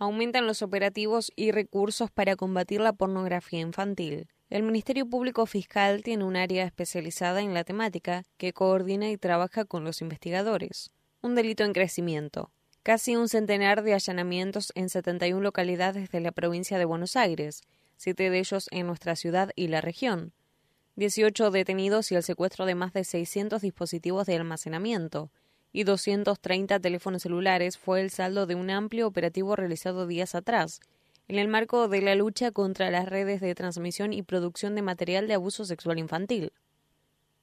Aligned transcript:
Aumentan 0.00 0.46
los 0.46 0.62
operativos 0.62 1.32
y 1.34 1.50
recursos 1.50 2.08
para 2.12 2.36
combatir 2.36 2.80
la 2.80 2.92
pornografía 2.92 3.58
infantil. 3.58 4.28
El 4.48 4.62
Ministerio 4.62 5.06
Público 5.06 5.44
Fiscal 5.44 6.04
tiene 6.04 6.22
un 6.22 6.36
área 6.36 6.64
especializada 6.64 7.40
en 7.40 7.52
la 7.52 7.64
temática 7.64 8.22
que 8.36 8.52
coordina 8.52 9.10
y 9.10 9.16
trabaja 9.16 9.64
con 9.64 9.82
los 9.82 10.00
investigadores. 10.00 10.92
Un 11.20 11.34
delito 11.34 11.64
en 11.64 11.72
crecimiento. 11.72 12.52
Casi 12.84 13.16
un 13.16 13.28
centenar 13.28 13.82
de 13.82 13.94
allanamientos 13.94 14.70
en 14.76 14.88
71 14.88 15.42
localidades 15.42 16.10
de 16.10 16.20
la 16.20 16.30
provincia 16.30 16.78
de 16.78 16.84
Buenos 16.84 17.16
Aires, 17.16 17.62
siete 17.96 18.30
de 18.30 18.38
ellos 18.38 18.68
en 18.70 18.86
nuestra 18.86 19.16
ciudad 19.16 19.50
y 19.56 19.66
la 19.66 19.80
región. 19.80 20.32
18 20.94 21.50
detenidos 21.50 22.12
y 22.12 22.14
el 22.14 22.22
secuestro 22.22 22.66
de 22.66 22.76
más 22.76 22.92
de 22.92 23.02
600 23.02 23.62
dispositivos 23.62 24.28
de 24.28 24.36
almacenamiento 24.36 25.32
y 25.72 25.84
230 25.84 26.80
teléfonos 26.80 27.22
celulares 27.22 27.78
fue 27.78 28.00
el 28.00 28.10
saldo 28.10 28.46
de 28.46 28.54
un 28.54 28.70
amplio 28.70 29.06
operativo 29.06 29.56
realizado 29.56 30.06
días 30.06 30.34
atrás, 30.34 30.80
en 31.28 31.38
el 31.38 31.48
marco 31.48 31.88
de 31.88 32.00
la 32.00 32.14
lucha 32.14 32.50
contra 32.50 32.90
las 32.90 33.06
redes 33.06 33.40
de 33.40 33.54
transmisión 33.54 34.12
y 34.12 34.22
producción 34.22 34.74
de 34.74 34.82
material 34.82 35.28
de 35.28 35.34
abuso 35.34 35.64
sexual 35.64 35.98
infantil. 35.98 36.52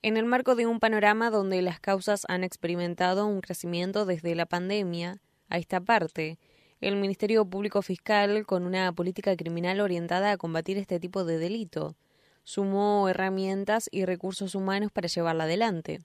En 0.02 0.18
el 0.18 0.26
marco 0.26 0.56
de 0.56 0.66
un 0.66 0.80
panorama 0.80 1.30
donde 1.30 1.62
las 1.62 1.80
causas 1.80 2.26
han 2.28 2.44
experimentado 2.44 3.28
un 3.28 3.42
crecimiento 3.42 4.06
desde 4.06 4.36
la 4.36 4.46
pandemia 4.46 5.18
a 5.50 5.58
esta 5.58 5.82
parte, 5.82 6.38
el 6.82 6.96
Ministerio 6.96 7.46
Público 7.46 7.82
Fiscal, 7.82 8.46
con 8.46 8.66
una 8.66 8.92
política 8.92 9.36
criminal 9.36 9.80
orientada 9.80 10.32
a 10.32 10.38
combatir 10.38 10.78
este 10.78 11.00
tipo 11.00 11.24
de 11.24 11.38
delito, 11.38 11.96
sumó 12.44 13.08
herramientas 13.10 13.88
y 13.92 14.06
recursos 14.06 14.56
humanos 14.56 14.92
para 14.92 15.08
llevarla 15.08 15.46
adelante. 15.46 16.02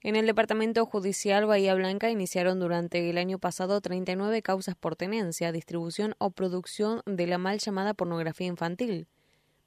En 0.00 0.14
el 0.14 0.26
Departamento 0.26 0.86
Judicial 0.86 1.46
Bahía 1.46 1.74
Blanca 1.74 2.08
iniciaron 2.08 2.60
durante 2.60 3.10
el 3.10 3.18
año 3.18 3.40
pasado 3.40 3.80
39 3.80 4.42
causas 4.42 4.76
por 4.76 4.94
tenencia, 4.94 5.50
distribución 5.50 6.14
o 6.18 6.30
producción 6.30 7.02
de 7.04 7.26
la 7.26 7.36
mal 7.36 7.58
llamada 7.58 7.94
pornografía 7.94 8.46
infantil, 8.46 9.08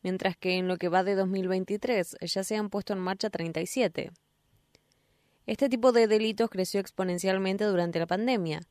mientras 0.03 0.37
que 0.37 0.57
en 0.57 0.69
lo 0.69 0.77
que 0.77 0.87
va 0.87 1.03
de 1.03 1.15
2023 1.15 2.15
ya 2.21 2.45
se 2.45 2.55
han 2.55 2.69
puesto 2.69 2.93
en 2.93 2.99
marcha 2.99 3.29
37. 3.29 4.11
Este 5.47 5.67
tipo 5.67 5.91
de 5.91 6.07
delitos 6.07 6.49
creció 6.49 6.79
exponencialmente 6.79 7.65
durante 7.65 7.99
la 7.99 8.07
pandemia. 8.07 8.61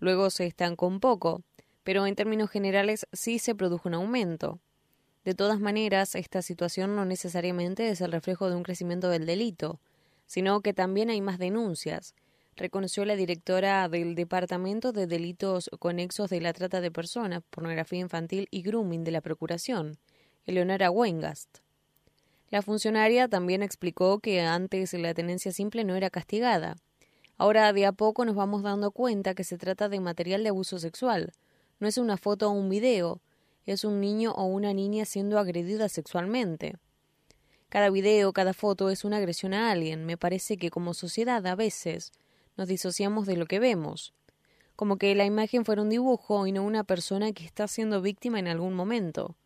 Luego 0.00 0.28
se 0.28 0.44
estancó 0.44 0.88
un 0.88 1.00
poco, 1.00 1.42
pero 1.84 2.06
en 2.06 2.16
términos 2.16 2.50
generales 2.50 3.06
sí 3.14 3.38
se 3.38 3.54
produjo 3.54 3.88
un 3.88 3.94
aumento. 3.94 4.60
De 5.24 5.34
todas 5.34 5.58
maneras, 5.58 6.14
esta 6.14 6.42
situación 6.42 6.96
no 6.96 7.06
necesariamente 7.06 7.88
es 7.88 8.02
el 8.02 8.12
reflejo 8.12 8.50
de 8.50 8.56
un 8.56 8.62
crecimiento 8.62 9.08
del 9.08 9.24
delito, 9.24 9.80
sino 10.28 10.60
que 10.60 10.72
también 10.72 11.10
hay 11.10 11.20
más 11.20 11.38
denuncias, 11.38 12.14
reconoció 12.54 13.04
la 13.04 13.16
directora 13.16 13.88
del 13.88 14.14
Departamento 14.14 14.92
de 14.92 15.06
Delitos 15.06 15.70
Conexos 15.78 16.28
de 16.30 16.40
la 16.40 16.52
Trata 16.52 16.80
de 16.80 16.90
Personas, 16.90 17.42
Pornografía 17.50 18.00
Infantil 18.00 18.46
y 18.50 18.62
Grooming 18.62 19.04
de 19.04 19.10
la 19.10 19.20
Procuración, 19.20 19.98
Eleonora 20.46 20.90
Wengast. 20.90 21.58
La 22.50 22.62
funcionaria 22.62 23.28
también 23.28 23.62
explicó 23.62 24.20
que 24.20 24.42
antes 24.42 24.92
la 24.94 25.14
tenencia 25.14 25.50
simple 25.52 25.84
no 25.84 25.96
era 25.96 26.10
castigada. 26.10 26.76
Ahora 27.36 27.72
de 27.72 27.86
a 27.86 27.92
poco 27.92 28.24
nos 28.24 28.34
vamos 28.34 28.62
dando 28.62 28.90
cuenta 28.90 29.34
que 29.34 29.44
se 29.44 29.58
trata 29.58 29.88
de 29.88 30.00
material 30.00 30.42
de 30.42 30.50
abuso 30.50 30.78
sexual. 30.78 31.32
No 31.78 31.88
es 31.88 31.98
una 31.98 32.16
foto 32.16 32.48
o 32.48 32.52
un 32.52 32.68
video, 32.68 33.20
es 33.66 33.84
un 33.84 34.00
niño 34.00 34.32
o 34.32 34.44
una 34.44 34.74
niña 34.74 35.04
siendo 35.04 35.38
agredida 35.38 35.88
sexualmente. 35.88 36.76
Cada 37.68 37.90
video, 37.90 38.32
cada 38.32 38.54
foto 38.54 38.88
es 38.88 39.04
una 39.04 39.18
agresión 39.18 39.52
a 39.52 39.70
alguien. 39.70 40.06
Me 40.06 40.16
parece 40.16 40.56
que 40.56 40.70
como 40.70 40.94
sociedad 40.94 41.46
a 41.46 41.54
veces 41.54 42.12
nos 42.56 42.66
disociamos 42.66 43.26
de 43.26 43.36
lo 43.36 43.44
que 43.44 43.58
vemos, 43.58 44.14
como 44.74 44.96
que 44.96 45.14
la 45.14 45.26
imagen 45.26 45.64
fuera 45.64 45.82
un 45.82 45.90
dibujo 45.90 46.46
y 46.46 46.52
no 46.52 46.62
una 46.62 46.84
persona 46.84 47.32
que 47.32 47.44
está 47.44 47.68
siendo 47.68 48.00
víctima 48.00 48.38
en 48.38 48.48
algún 48.48 48.72
momento. 48.74 49.36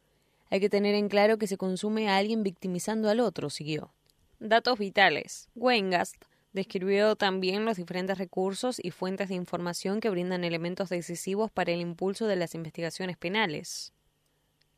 Hay 0.50 0.60
que 0.60 0.68
tener 0.68 0.94
en 0.94 1.08
claro 1.08 1.36
que 1.36 1.46
se 1.46 1.56
consume 1.56 2.08
a 2.08 2.16
alguien 2.16 2.42
victimizando 2.42 3.08
al 3.08 3.18
otro, 3.18 3.50
siguió. 3.50 3.92
Datos 4.38 4.78
vitales. 4.78 5.48
Wengast 5.56 6.16
describió 6.52 7.16
también 7.16 7.64
los 7.64 7.76
diferentes 7.76 8.18
recursos 8.18 8.78
y 8.82 8.90
fuentes 8.90 9.30
de 9.30 9.34
información 9.34 10.00
que 10.00 10.10
brindan 10.10 10.44
elementos 10.44 10.90
decisivos 10.90 11.50
para 11.50 11.72
el 11.72 11.80
impulso 11.80 12.26
de 12.26 12.36
las 12.36 12.54
investigaciones 12.54 13.16
penales. 13.16 13.92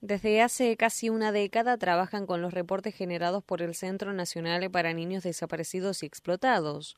Desde 0.05 0.43
hace 0.43 0.77
casi 0.77 1.09
una 1.09 1.33
década 1.33 1.79
trabajan 1.79 2.27
con 2.27 2.43
los 2.43 2.53
reportes 2.53 2.95
generados 2.95 3.43
por 3.43 3.63
el 3.63 3.75
Centro 3.75 4.13
Nacional 4.13 4.71
para 4.71 4.93
Niños 4.93 5.23
Desaparecidos 5.23 6.03
y 6.03 6.07
Explotados, 6.07 6.95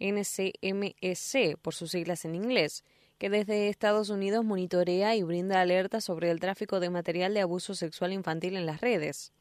NCMEC 0.00 1.56
por 1.62 1.72
sus 1.72 1.92
siglas 1.92 2.24
en 2.24 2.34
inglés, 2.34 2.82
que 3.18 3.30
desde 3.30 3.68
Estados 3.68 4.10
Unidos 4.10 4.44
monitorea 4.44 5.14
y 5.14 5.22
brinda 5.22 5.60
alertas 5.60 6.02
sobre 6.02 6.32
el 6.32 6.40
tráfico 6.40 6.80
de 6.80 6.90
material 6.90 7.32
de 7.32 7.42
abuso 7.42 7.76
sexual 7.76 8.12
infantil 8.12 8.56
en 8.56 8.66
las 8.66 8.80
redes. 8.80 9.32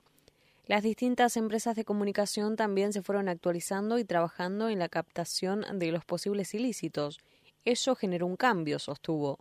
Las 0.68 0.84
distintas 0.84 1.38
empresas 1.38 1.76
de 1.76 1.86
comunicación 1.86 2.56
también 2.56 2.94
se 2.94 3.02
fueron 3.02 3.30
actualizando 3.30 3.98
y 3.98 4.06
trabajando 4.06 4.70
en 4.70 4.78
la 4.78 4.90
captación 4.90 5.66
de 5.80 5.92
los 5.92 6.06
posibles 6.06 6.54
ilícitos. 6.54 7.18
Eso 7.66 7.96
generó 7.96 8.28
un 8.28 8.36
cambio, 8.36 8.78
sostuvo. 8.78 9.40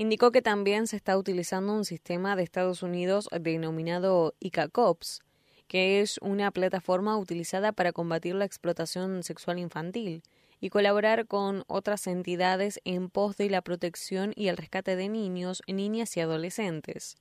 Indicó 0.00 0.32
que 0.32 0.40
también 0.40 0.86
se 0.86 0.96
está 0.96 1.18
utilizando 1.18 1.74
un 1.74 1.84
sistema 1.84 2.34
de 2.34 2.42
Estados 2.42 2.82
Unidos 2.82 3.28
denominado 3.38 4.32
ICACOPS, 4.40 5.20
que 5.68 6.00
es 6.00 6.16
una 6.22 6.50
plataforma 6.52 7.18
utilizada 7.18 7.72
para 7.72 7.92
combatir 7.92 8.34
la 8.34 8.46
explotación 8.46 9.22
sexual 9.22 9.58
infantil 9.58 10.22
y 10.58 10.70
colaborar 10.70 11.26
con 11.26 11.64
otras 11.66 12.06
entidades 12.06 12.80
en 12.86 13.10
pos 13.10 13.36
de 13.36 13.50
la 13.50 13.60
protección 13.60 14.32
y 14.34 14.48
el 14.48 14.56
rescate 14.56 14.96
de 14.96 15.10
niños, 15.10 15.60
niñas 15.66 16.16
y 16.16 16.20
adolescentes. 16.20 17.18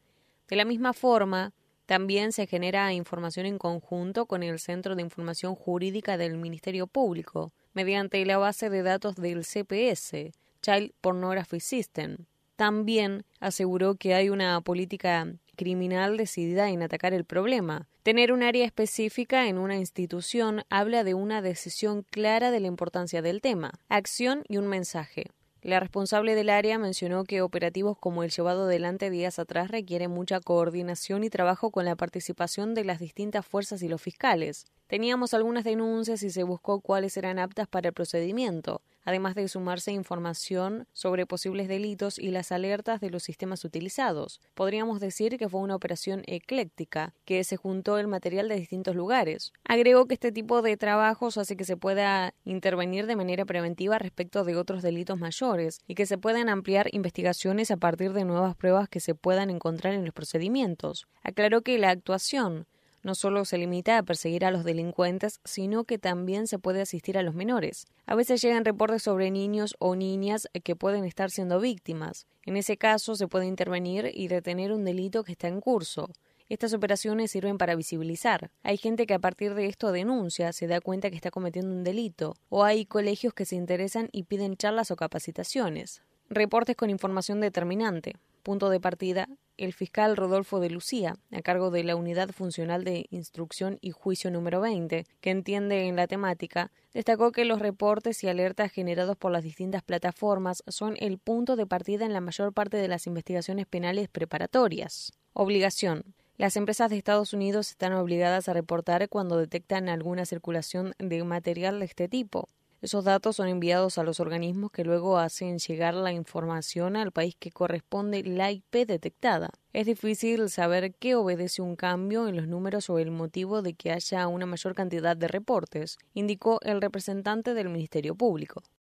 De 0.47 0.55
la 0.55 0.63
misma 0.63 0.93
forma, 0.93 1.51
también 1.85 2.31
se 2.31 2.47
genera 2.47 2.93
información 2.93 3.45
en 3.45 3.57
conjunto 3.57 4.25
con 4.25 4.41
el 4.41 4.57
Centro 4.57 4.95
de 4.95 5.01
Información 5.01 5.53
Jurídica 5.53 6.15
del 6.15 6.37
Ministerio 6.37 6.87
Público, 6.87 7.51
mediante 7.73 8.25
la 8.25 8.37
base 8.37 8.69
de 8.69 8.83
datos 8.83 9.17
del 9.17 9.43
CPS, 9.43 10.31
Child 10.61 10.93
Pornography 11.01 11.59
System. 11.59 12.19
También 12.59 13.23
aseguró 13.39 13.95
que 13.95 14.15
hay 14.15 14.27
una 14.29 14.59
política 14.59 15.25
criminal 15.55 16.17
decidida 16.17 16.69
en 16.69 16.83
atacar 16.83 17.13
el 17.13 17.23
problema. 17.23 17.87
Tener 18.03 18.33
un 18.33 18.43
área 18.43 18.65
específica 18.65 19.47
en 19.47 19.57
una 19.57 19.77
institución 19.77 20.63
habla 20.69 21.05
de 21.05 21.13
una 21.13 21.41
decisión 21.41 22.03
clara 22.03 22.51
de 22.51 22.59
la 22.59 22.67
importancia 22.67 23.21
del 23.21 23.39
tema, 23.39 23.71
acción 23.87 24.43
y 24.49 24.57
un 24.57 24.67
mensaje. 24.67 25.27
La 25.61 25.79
responsable 25.79 26.35
del 26.35 26.49
área 26.49 26.77
mencionó 26.77 27.23
que 27.23 27.41
operativos 27.41 27.97
como 27.97 28.23
el 28.23 28.29
llevado 28.29 28.65
adelante 28.65 29.09
días 29.09 29.39
atrás 29.39 29.71
requieren 29.71 30.11
mucha 30.11 30.41
coordinación 30.41 31.23
y 31.23 31.29
trabajo 31.29 31.71
con 31.71 31.85
la 31.85 31.95
participación 31.95 32.73
de 32.73 32.83
las 32.83 32.99
distintas 32.99 33.45
fuerzas 33.45 33.81
y 33.83 33.87
los 33.87 34.01
fiscales. 34.01 34.65
Teníamos 34.87 35.33
algunas 35.33 35.63
denuncias 35.63 36.23
y 36.23 36.29
se 36.29 36.43
buscó 36.43 36.81
cuáles 36.81 37.15
eran 37.15 37.39
aptas 37.39 37.69
para 37.69 37.87
el 37.87 37.93
procedimiento 37.93 38.81
además 39.03 39.35
de 39.35 39.47
sumarse 39.47 39.91
información 39.91 40.87
sobre 40.93 41.25
posibles 41.25 41.67
delitos 41.67 42.19
y 42.19 42.31
las 42.31 42.51
alertas 42.51 43.01
de 43.01 43.09
los 43.09 43.23
sistemas 43.23 43.63
utilizados. 43.65 44.41
Podríamos 44.53 44.99
decir 44.99 45.37
que 45.37 45.49
fue 45.49 45.61
una 45.61 45.75
operación 45.75 46.23
ecléctica, 46.25 47.13
que 47.25 47.43
se 47.43 47.57
juntó 47.57 47.97
el 47.97 48.07
material 48.07 48.49
de 48.49 48.55
distintos 48.55 48.95
lugares. 48.95 49.53
Agregó 49.63 50.05
que 50.05 50.13
este 50.13 50.31
tipo 50.31 50.61
de 50.61 50.77
trabajos 50.77 51.37
hace 51.37 51.55
que 51.55 51.65
se 51.65 51.77
pueda 51.77 52.33
intervenir 52.45 53.05
de 53.05 53.15
manera 53.15 53.45
preventiva 53.45 53.99
respecto 53.99 54.43
de 54.43 54.55
otros 54.55 54.81
delitos 54.81 55.19
mayores 55.19 55.79
y 55.87 55.95
que 55.95 56.05
se 56.05 56.17
puedan 56.17 56.49
ampliar 56.49 56.87
investigaciones 56.91 57.71
a 57.71 57.77
partir 57.77 58.13
de 58.13 58.25
nuevas 58.25 58.55
pruebas 58.55 58.89
que 58.89 58.99
se 58.99 59.15
puedan 59.15 59.49
encontrar 59.49 59.93
en 59.93 60.05
los 60.05 60.13
procedimientos. 60.13 61.07
Aclaró 61.23 61.61
que 61.61 61.77
la 61.77 61.89
actuación 61.89 62.67
no 63.03 63.15
solo 63.15 63.45
se 63.45 63.57
limita 63.57 63.97
a 63.97 64.03
perseguir 64.03 64.45
a 64.45 64.51
los 64.51 64.63
delincuentes, 64.63 65.39
sino 65.43 65.83
que 65.83 65.97
también 65.97 66.47
se 66.47 66.59
puede 66.59 66.81
asistir 66.81 67.17
a 67.17 67.23
los 67.23 67.35
menores. 67.35 67.85
A 68.05 68.15
veces 68.15 68.41
llegan 68.41 68.65
reportes 68.65 69.03
sobre 69.03 69.31
niños 69.31 69.75
o 69.79 69.95
niñas 69.95 70.47
que 70.63 70.75
pueden 70.75 71.05
estar 71.05 71.31
siendo 71.31 71.59
víctimas. 71.59 72.27
En 72.45 72.57
ese 72.57 72.77
caso 72.77 73.15
se 73.15 73.27
puede 73.27 73.45
intervenir 73.45 74.11
y 74.13 74.27
detener 74.27 74.71
un 74.71 74.85
delito 74.85 75.23
que 75.23 75.33
está 75.33 75.47
en 75.47 75.61
curso. 75.61 76.09
Estas 76.49 76.73
operaciones 76.73 77.29
sirven 77.29 77.59
para 77.59 77.75
visibilizar. 77.75 78.49
Hay 78.63 78.77
gente 78.77 79.05
que 79.05 79.13
a 79.13 79.19
partir 79.19 79.53
de 79.53 79.67
esto 79.67 79.91
denuncia, 79.91 80.51
se 80.51 80.65
da 80.65 80.81
cuenta 80.81 81.11
que 81.11 81.15
está 81.15 81.29
cometiendo 81.29 81.71
un 81.71 81.83
delito, 81.83 82.35
o 82.49 82.63
hay 82.63 82.85
colegios 82.85 83.35
que 83.35 83.45
se 83.45 83.55
interesan 83.55 84.09
y 84.11 84.23
piden 84.23 84.57
charlas 84.57 84.89
o 84.89 84.95
capacitaciones. 84.95 86.01
Reportes 86.31 86.75
con 86.75 86.91
información 86.91 87.41
determinante. 87.41 88.13
Punto 88.43 88.69
de 88.69 88.79
partida, 88.79 89.27
el 89.57 89.73
fiscal 89.73 90.15
Rodolfo 90.15 90.59
de 90.59 90.69
Lucía, 90.69 91.15
a 91.31 91.41
cargo 91.41 91.71
de 91.71 91.83
la 91.83 91.95
Unidad 91.95 92.29
Funcional 92.29 92.83
de 92.83 93.07
Instrucción 93.09 93.79
y 93.81 93.89
Juicio 93.89 94.29
número 94.29 94.61
20, 94.61 95.07
que 95.21 95.31
entiende 95.31 95.87
en 95.87 95.95
la 95.95 96.05
temática, 96.05 96.71
destacó 96.93 97.31
que 97.31 97.45
los 97.45 97.57
reportes 97.57 98.23
y 98.23 98.27
alertas 98.27 98.71
generados 98.71 99.17
por 99.17 99.31
las 99.31 99.43
distintas 99.43 99.81
plataformas 99.81 100.63
son 100.67 100.97
el 100.99 101.17
punto 101.17 101.55
de 101.55 101.65
partida 101.65 102.05
en 102.05 102.13
la 102.13 102.21
mayor 102.21 102.53
parte 102.53 102.77
de 102.77 102.87
las 102.87 103.07
investigaciones 103.07 103.65
penales 103.65 104.07
preparatorias. 104.07 105.11
Obligación. 105.33 106.13
Las 106.37 106.55
empresas 106.57 106.91
de 106.91 106.97
Estados 106.97 107.33
Unidos 107.33 107.71
están 107.71 107.93
obligadas 107.93 108.47
a 108.47 108.53
reportar 108.53 109.09
cuando 109.09 109.37
detectan 109.37 109.89
alguna 109.89 110.25
circulación 110.25 110.93
de 110.99 111.23
material 111.23 111.79
de 111.79 111.85
este 111.85 112.07
tipo. 112.07 112.47
Esos 112.81 113.03
datos 113.03 113.35
son 113.35 113.49
enviados 113.49 113.97
a 113.97 114.03
los 114.03 114.21
organismos 114.21 114.71
que 114.71 114.85
luego 114.85 115.17
hacen 115.17 115.59
llegar 115.59 115.93
la 115.93 116.13
información 116.13 116.95
al 116.95 117.11
país 117.11 117.35
que 117.37 117.51
corresponde 117.51 118.23
la 118.23 118.51
IP 118.51 118.87
detectada. 118.87 119.49
Es 119.73 119.85
difícil 119.85 120.49
saber 120.49 120.95
qué 120.95 121.15
obedece 121.15 121.61
un 121.61 121.75
cambio 121.75 122.29
en 122.29 122.37
los 122.37 122.47
números 122.47 122.89
o 122.89 122.97
el 122.97 123.11
motivo 123.11 123.61
de 123.61 123.73
que 123.73 123.91
haya 123.91 124.27
una 124.29 124.45
mayor 124.45 124.75
cantidad 124.75 125.17
de 125.17 125.27
reportes, 125.27 125.97
indicó 126.13 126.59
el 126.61 126.81
representante 126.81 127.53
del 127.53 127.67
Ministerio 127.67 128.15
Público. 128.15 128.63